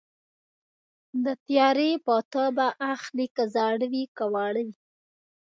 د 1.25 1.27
تیارې 1.47 1.91
پاتا 2.07 2.45
به 2.55 2.67
اخلي 2.93 3.27
که 3.35 3.43
زاړه 3.55 3.87
وي 3.91 4.03
که 4.15 4.25
واړه 4.33 4.61
وي 4.67 4.75